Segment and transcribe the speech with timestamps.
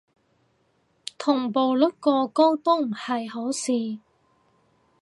[1.19, 3.99] 同步率過高都唔係好事